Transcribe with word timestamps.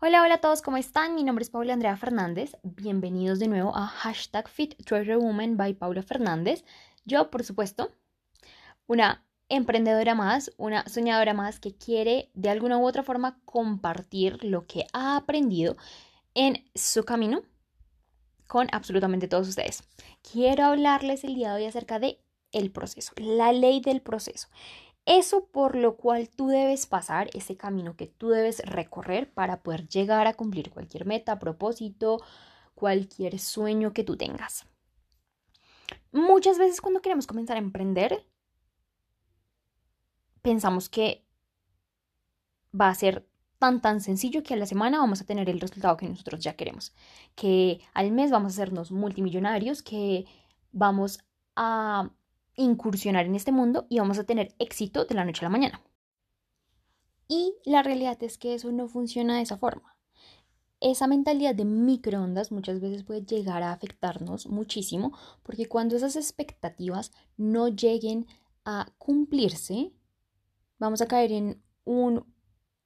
Hola, 0.00 0.22
hola 0.22 0.34
a 0.34 0.40
todos, 0.40 0.62
¿cómo 0.62 0.76
están? 0.76 1.16
Mi 1.16 1.24
nombre 1.24 1.42
es 1.42 1.50
Paula 1.50 1.72
Andrea 1.72 1.96
Fernández. 1.96 2.56
Bienvenidos 2.62 3.40
de 3.40 3.48
nuevo 3.48 3.76
a 3.76 3.88
hashtag 3.88 4.48
by 5.56 5.74
Paula 5.74 6.04
Fernández. 6.04 6.64
Yo, 7.04 7.32
por 7.32 7.42
supuesto, 7.42 7.90
una 8.86 9.26
emprendedora 9.48 10.14
más, 10.14 10.52
una 10.56 10.88
soñadora 10.88 11.34
más 11.34 11.58
que 11.58 11.74
quiere 11.74 12.30
de 12.34 12.48
alguna 12.48 12.78
u 12.78 12.86
otra 12.86 13.02
forma 13.02 13.40
compartir 13.44 14.44
lo 14.44 14.68
que 14.68 14.86
ha 14.92 15.16
aprendido 15.16 15.76
en 16.32 16.64
su 16.76 17.02
camino 17.04 17.42
con 18.46 18.68
absolutamente 18.70 19.26
todos 19.26 19.48
ustedes. 19.48 19.82
Quiero 20.22 20.66
hablarles 20.66 21.24
el 21.24 21.34
día 21.34 21.52
de 21.52 21.62
hoy 21.62 21.66
acerca 21.66 21.98
de 21.98 22.20
el 22.52 22.70
proceso, 22.70 23.14
la 23.16 23.52
ley 23.52 23.80
del 23.80 24.00
proceso. 24.00 24.46
Eso 25.08 25.46
por 25.46 25.74
lo 25.74 25.96
cual 25.96 26.28
tú 26.28 26.48
debes 26.48 26.86
pasar, 26.86 27.30
ese 27.32 27.56
camino 27.56 27.96
que 27.96 28.06
tú 28.06 28.28
debes 28.28 28.58
recorrer 28.66 29.32
para 29.32 29.62
poder 29.62 29.88
llegar 29.88 30.26
a 30.26 30.34
cumplir 30.34 30.70
cualquier 30.70 31.06
meta, 31.06 31.38
propósito, 31.38 32.20
cualquier 32.74 33.38
sueño 33.38 33.94
que 33.94 34.04
tú 34.04 34.18
tengas. 34.18 34.66
Muchas 36.12 36.58
veces 36.58 36.82
cuando 36.82 37.00
queremos 37.00 37.26
comenzar 37.26 37.56
a 37.56 37.60
emprender, 37.60 38.26
pensamos 40.42 40.90
que 40.90 41.24
va 42.78 42.90
a 42.90 42.94
ser 42.94 43.26
tan 43.58 43.80
tan 43.80 44.02
sencillo 44.02 44.42
que 44.42 44.52
a 44.52 44.58
la 44.58 44.66
semana 44.66 44.98
vamos 44.98 45.22
a 45.22 45.24
tener 45.24 45.48
el 45.48 45.58
resultado 45.58 45.96
que 45.96 46.06
nosotros 46.06 46.44
ya 46.44 46.52
queremos, 46.52 46.94
que 47.34 47.80
al 47.94 48.12
mes 48.12 48.30
vamos 48.30 48.52
a 48.52 48.56
hacernos 48.56 48.92
multimillonarios, 48.92 49.82
que 49.82 50.26
vamos 50.70 51.20
a 51.56 52.10
incursionar 52.58 53.24
en 53.26 53.34
este 53.34 53.52
mundo 53.52 53.86
y 53.88 53.98
vamos 53.98 54.18
a 54.18 54.24
tener 54.24 54.54
éxito 54.58 55.04
de 55.04 55.14
la 55.14 55.24
noche 55.24 55.40
a 55.40 55.48
la 55.48 55.50
mañana. 55.50 55.82
Y 57.28 57.54
la 57.64 57.82
realidad 57.82 58.22
es 58.22 58.36
que 58.36 58.54
eso 58.54 58.72
no 58.72 58.88
funciona 58.88 59.36
de 59.36 59.42
esa 59.42 59.56
forma. 59.56 59.96
Esa 60.80 61.06
mentalidad 61.06 61.54
de 61.54 61.64
microondas 61.64 62.52
muchas 62.52 62.80
veces 62.80 63.04
puede 63.04 63.22
llegar 63.22 63.62
a 63.62 63.72
afectarnos 63.72 64.46
muchísimo 64.46 65.16
porque 65.42 65.66
cuando 65.66 65.96
esas 65.96 66.16
expectativas 66.16 67.12
no 67.36 67.68
lleguen 67.68 68.26
a 68.64 68.92
cumplirse, 68.98 69.92
vamos 70.78 71.00
a 71.00 71.06
caer 71.06 71.32
en 71.32 71.62
un, 71.84 72.32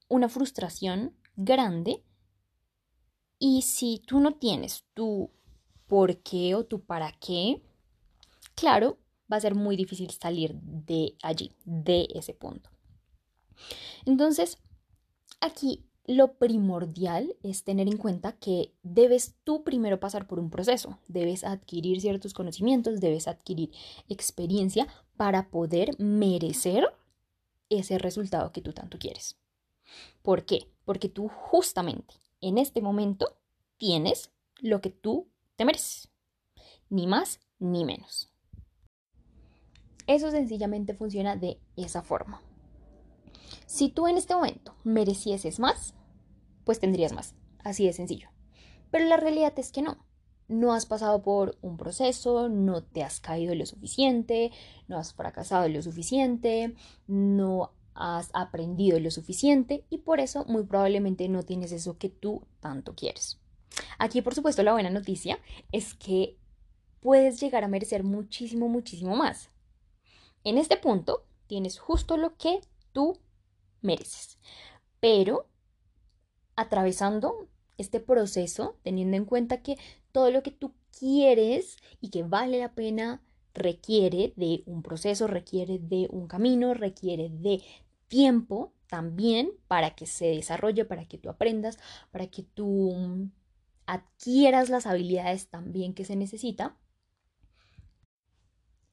una 0.09 0.29
frustración 0.29 1.15
grande 1.37 2.03
y 3.39 3.63
si 3.63 4.03
tú 4.07 4.21
no 4.21 4.35
tienes 4.35 4.85
tu 4.95 5.31
por 5.87 6.23
qué 6.23 6.55
o 6.55 6.65
tu 6.65 6.85
para 6.85 7.13
qué, 7.13 7.63
claro, 8.55 8.99
va 9.33 9.37
a 9.37 9.41
ser 9.41 9.55
muy 9.55 9.77
difícil 9.77 10.11
salir 10.11 10.55
de 10.63 11.17
allí, 11.23 11.53
de 11.65 12.07
ese 12.15 12.35
punto. 12.35 12.71
Entonces, 14.05 14.59
aquí 15.41 15.85
lo 16.07 16.35
primordial 16.35 17.37
es 17.43 17.63
tener 17.63 17.87
en 17.87 17.97
cuenta 17.97 18.33
que 18.33 18.75
debes 18.83 19.37
tú 19.45 19.63
primero 19.63 20.01
pasar 20.01 20.27
por 20.27 20.41
un 20.41 20.51
proceso, 20.51 20.99
debes 21.07 21.45
adquirir 21.45 22.01
ciertos 22.01 22.35
conocimientos, 22.35 23.01
debes 23.01 23.29
adquirir 23.29 23.71
experiencia 24.09 24.89
para 25.17 25.51
poder 25.51 25.99
merecer 25.99 26.85
ese 27.71 27.99
resultado 27.99 28.53
que 28.53 28.63
tú 28.63 28.73
tanto 28.73 28.99
quieres. 28.99 29.39
¿Por 30.23 30.45
qué? 30.45 30.69
Porque 30.85 31.09
tú 31.09 31.29
justamente 31.29 32.15
en 32.41 32.59
este 32.59 32.83
momento 32.83 33.39
tienes 33.79 34.31
lo 34.61 34.81
que 34.81 34.91
tú 34.91 35.29
te 35.57 35.65
mereces, 35.65 36.09
ni 36.89 37.07
más 37.07 37.41
ni 37.59 37.85
menos. 37.85 38.32
Eso 40.13 40.31
sencillamente 40.31 40.93
funciona 40.93 41.37
de 41.37 41.59
esa 41.75 42.03
forma. 42.03 42.43
Si 43.65 43.89
tú 43.89 44.07
en 44.09 44.19
este 44.19 44.35
momento 44.35 44.75
merecieses 44.85 45.59
más, 45.59 45.95
pues 46.65 46.79
tendrías 46.79 47.15
más. 47.15 47.35
Así 47.65 47.87
de 47.87 47.95
sencillo. 47.95 48.29
Pero 48.91 49.07
la 49.07 49.17
realidad 49.17 49.55
es 49.57 49.73
que 49.73 49.81
no. 49.81 50.05
No 50.49 50.75
has 50.75 50.85
pasado 50.85 51.23
por 51.23 51.57
un 51.63 51.79
proceso, 51.79 52.51
no 52.51 52.83
te 52.83 53.03
has 53.03 53.21
caído 53.21 53.55
lo 53.55 53.65
suficiente, 53.65 54.51
no 54.87 54.99
has 54.99 55.15
fracasado 55.15 55.67
lo 55.71 55.81
suficiente, 55.81 56.75
no 57.07 57.73
has 57.95 58.29
aprendido 58.35 59.01
lo 59.01 59.11
suficiente 59.11 59.87
y 59.89 59.99
por 59.99 60.21
eso 60.21 60.45
muy 60.45 60.65
probablemente 60.65 61.27
no 61.31 61.43
tienes 61.43 61.73
eso 61.73 61.97
que 61.97 62.11
tú 62.11 62.43
tanto 62.61 62.95
quieres. 62.95 63.39
Aquí, 63.99 64.21
por 64.21 64.35
supuesto, 64.35 64.63
la 64.63 64.75
buena 64.75 64.91
noticia 64.91 65.39
es 65.73 65.95
que 65.95 66.37
puedes 67.01 67.41
llegar 67.41 67.65
a 67.65 67.69
merecer 67.69 68.05
muchísimo, 68.05 68.69
muchísimo 68.69 69.17
más. 69.17 69.49
En 70.45 70.59
este 70.59 70.77
punto 70.77 71.25
tienes 71.47 71.79
justo 71.79 72.17
lo 72.17 72.37
que 72.37 72.61
tú 72.93 73.19
mereces, 73.81 74.39
pero 75.01 75.47
atravesando 76.57 77.49
este 77.79 78.01
proceso, 78.01 78.77
teniendo 78.83 79.17
en 79.17 79.25
cuenta 79.25 79.63
que 79.63 79.77
todo 80.13 80.31
lo 80.31 80.43
que 80.43 80.51
tú 80.51 80.73
quieres 80.99 81.77
y 82.01 82.11
que 82.11 82.23
vale 82.23 82.59
la 82.59 82.75
pena 82.75 83.23
requiere 83.55 84.33
de 84.37 84.63
un 84.67 84.83
proceso, 84.83 85.27
requiere 85.27 85.79
de 85.79 86.09
un 86.11 86.27
camino, 86.27 86.75
requiere 86.75 87.29
de 87.31 87.63
tiempo 88.09 88.73
también 88.89 89.53
para 89.69 89.95
que 89.95 90.07
se 90.07 90.27
desarrolle, 90.27 90.85
para 90.85 91.07
que 91.07 91.19
tú 91.19 91.31
aprendas, 91.31 91.79
para 92.11 92.27
que 92.27 92.43
tú 92.43 93.31
adquieras 93.87 94.69
las 94.69 94.87
habilidades 94.87 95.49
también 95.49 95.95
que 95.95 96.05
se 96.05 96.17
necesita 96.17 96.77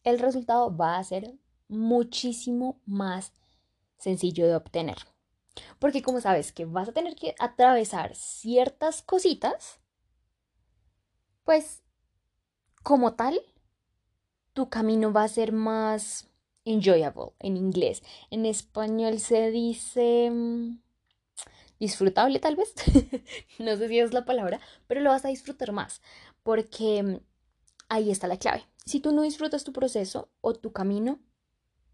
el 0.03 0.19
resultado 0.19 0.75
va 0.75 0.97
a 0.97 1.03
ser 1.03 1.35
muchísimo 1.67 2.81
más 2.85 3.33
sencillo 3.97 4.47
de 4.47 4.55
obtener. 4.55 4.97
Porque 5.77 6.01
como 6.01 6.21
sabes 6.21 6.51
que 6.51 6.65
vas 6.65 6.89
a 6.89 6.93
tener 6.93 7.15
que 7.15 7.35
atravesar 7.39 8.15
ciertas 8.15 9.01
cositas, 9.01 9.79
pues 11.43 11.83
como 12.83 13.13
tal, 13.13 13.39
tu 14.53 14.69
camino 14.69 15.11
va 15.11 15.23
a 15.23 15.27
ser 15.27 15.51
más 15.51 16.27
enjoyable 16.65 17.33
en 17.39 17.57
inglés. 17.57 18.03
En 18.29 18.45
español 18.45 19.19
se 19.19 19.51
dice 19.51 20.29
mm, 20.31 20.79
disfrutable 21.79 22.39
tal 22.39 22.55
vez. 22.55 22.73
no 23.59 23.75
sé 23.75 23.87
si 23.87 23.99
es 23.99 24.13
la 24.13 24.25
palabra, 24.25 24.59
pero 24.87 25.01
lo 25.01 25.09
vas 25.09 25.25
a 25.25 25.29
disfrutar 25.29 25.71
más 25.71 26.01
porque 26.43 27.03
mm, 27.03 27.17
ahí 27.89 28.11
está 28.11 28.27
la 28.27 28.37
clave. 28.37 28.65
Si 28.85 28.99
tú 28.99 29.11
no 29.11 29.23
disfrutas 29.23 29.63
tu 29.63 29.73
proceso 29.73 30.29
o 30.41 30.53
tu 30.53 30.71
camino, 30.71 31.19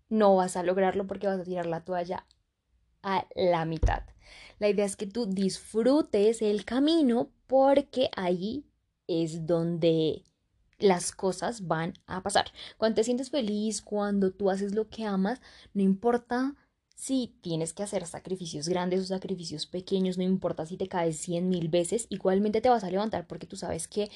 no 0.10 0.36
vas 0.36 0.56
a 0.56 0.64
lograrlo 0.64 1.08
porque 1.08 1.28
vas 1.28 1.40
a 1.40 1.44
tirar 1.44 1.66
la 1.66 1.84
toalla 1.84 2.26
a 3.02 3.28
la 3.36 3.66
mitad. 3.66 4.04
La 4.60 4.70
idea 4.70 4.86
es 4.86 4.96
que 4.96 5.08
tú 5.08 5.26
disfrutes 5.26 6.42
el 6.42 6.66
camino 6.66 7.32
porque 7.48 8.10
ahí 8.16 8.66
es 9.08 9.46
donde 9.46 10.24
las 10.78 11.12
cosas 11.12 11.68
van 11.68 11.94
a 12.06 12.22
pasar. 12.22 12.46
Cuando 12.78 12.96
te 12.96 13.04
sientes 13.04 13.30
feliz, 13.30 13.82
cuando 13.82 14.32
tú 14.32 14.50
haces 14.50 14.76
lo 14.76 14.90
que 14.90 15.06
amas, 15.06 15.42
no 15.74 15.82
importa 15.82 16.56
si 16.96 17.38
tienes 17.42 17.74
que 17.74 17.84
hacer 17.84 18.06
sacrificios 18.06 18.70
grandes 18.70 19.02
o 19.02 19.06
sacrificios 19.06 19.68
pequeños, 19.68 20.18
no 20.18 20.24
importa 20.24 20.66
si 20.66 20.78
te 20.78 20.88
caes 20.88 21.18
cien 21.18 21.50
mil 21.50 21.68
veces, 21.70 22.08
igualmente 22.10 22.62
te 22.62 22.70
vas 22.70 22.84
a 22.84 22.90
levantar 22.90 23.28
porque 23.28 23.48
tú 23.48 23.58
sabes 23.58 23.88
que 23.88 24.10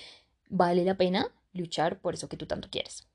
vale 0.50 0.84
la 0.86 0.98
pena 0.98 1.32
luchar 1.54 2.00
por 2.02 2.14
eso 2.14 2.30
que 2.30 2.38
tú 2.38 2.46
tanto 2.46 2.70
quieres. 2.70 3.08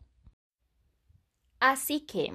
Así 1.61 2.00
que 2.00 2.33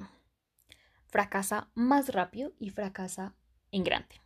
fracasa 1.06 1.70
más 1.74 2.08
rápido 2.08 2.52
y 2.58 2.70
fracasa 2.70 3.34
en 3.70 3.84
grande. 3.84 4.20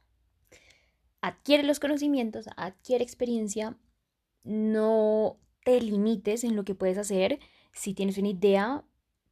Adquiere 1.20 1.62
los 1.62 1.80
conocimientos, 1.80 2.46
adquiere 2.56 3.02
experiencia, 3.02 3.78
no 4.42 5.38
te 5.64 5.80
limites 5.80 6.44
en 6.44 6.56
lo 6.56 6.64
que 6.64 6.74
puedes 6.74 6.98
hacer. 6.98 7.40
Si 7.72 7.94
tienes 7.94 8.18
una 8.18 8.28
idea, 8.28 8.84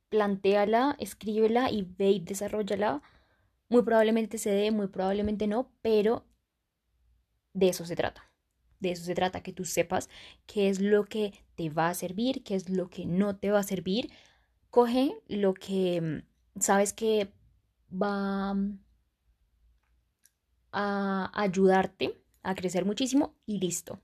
plantéala, 0.08 0.97
escríbela 0.98 1.70
y 1.70 1.82
ve 1.82 2.10
y 2.10 2.20
desarrollala. 2.20 3.02
Muy 3.69 3.82
probablemente 3.82 4.38
se 4.38 4.50
dé, 4.50 4.70
muy 4.70 4.88
probablemente 4.88 5.47
no, 5.47 5.72
pero 5.82 6.26
de 7.52 7.69
eso 7.69 7.84
se 7.84 7.97
trata 7.97 8.32
de 8.82 8.90
eso 8.90 9.05
se 9.05 9.14
trata, 9.14 9.43
que 9.43 9.52
tú 9.52 9.64
sepas 9.64 10.11
qué 10.46 10.69
es 10.69 10.81
lo 10.81 11.05
que 11.05 11.32
te 11.62 11.70
va 11.70 11.88
a 11.91 11.94
servir, 11.94 12.43
qué 12.43 12.56
es 12.56 12.69
lo 12.69 12.91
que 12.91 13.06
no 13.06 13.37
te 13.37 13.53
va 13.53 13.61
a 13.61 13.62
servir. 13.62 14.11
Coge 14.70 15.17
lo 15.29 15.55
que 15.55 16.00
mm, 16.00 16.61
sabes 16.61 16.93
que 16.93 17.32
va 17.91 18.55
mm, 18.55 18.81
a 20.73 21.31
ayudarte 21.41 22.20
a 22.43 22.55
crecer 22.56 22.85
muchísimo 22.85 23.37
y 23.47 23.61
listo. 23.61 24.00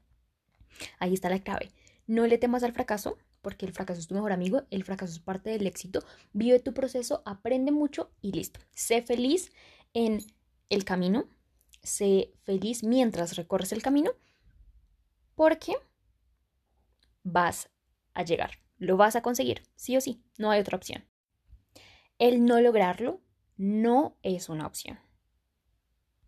Ahí 1.01 1.15
está 1.15 1.29
la 1.29 1.41
clave. 1.41 1.73
No 2.07 2.27
le 2.27 2.39
temas 2.39 2.63
al 2.63 2.73
fracaso, 2.73 3.19
porque 3.43 3.67
el 3.67 3.73
fracaso 3.73 4.01
es 4.01 4.07
tu 4.07 4.15
mejor 4.15 4.31
amigo, 4.31 4.63
el 4.71 4.85
fracaso 4.85 5.13
es 5.15 5.19
parte 5.19 5.51
del 5.51 5.67
éxito. 5.67 6.05
Vive 6.33 6.61
tu 6.61 6.73
proceso, 6.73 7.23
aprende 7.27 7.73
mucho 7.73 8.13
y 8.21 8.33
listo. 8.33 8.61
Sé 8.73 9.03
feliz 9.03 9.51
en 9.95 10.21
el 10.69 10.85
camino, 10.85 11.29
sé 11.83 12.33
feliz 12.45 12.85
mientras 12.85 13.37
recorres 13.37 13.73
el 13.73 13.83
camino 13.83 14.13
porque 15.35 15.77
vas 17.23 17.71
a 18.15 18.23
llegar, 18.23 18.53
lo 18.79 18.97
vas 18.97 19.17
a 19.17 19.23
conseguir, 19.23 19.63
sí 19.75 19.97
o 19.97 20.01
sí, 20.01 20.23
no 20.39 20.51
hay 20.51 20.61
otra 20.61 20.77
opción. 20.77 21.05
El 22.19 22.45
no 22.45 22.61
lograrlo 22.61 23.21
no 23.57 24.17
es 24.23 24.49
una 24.49 24.67
opción. 24.67 24.99